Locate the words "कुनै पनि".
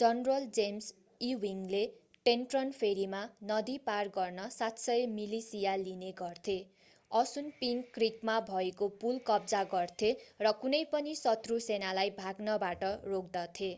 10.62-11.18